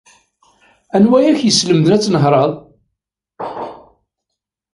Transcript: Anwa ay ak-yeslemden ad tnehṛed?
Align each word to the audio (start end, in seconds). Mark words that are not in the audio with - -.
Anwa 0.95 1.15
ay 1.19 1.25
ak-yeslemden 1.31 1.95
ad 1.95 2.01
tnehṛed? 2.01 2.53